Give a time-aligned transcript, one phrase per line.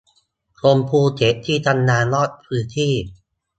[0.59, 2.93] คนภูเก็ตที่ทำงานนอกพื้นที่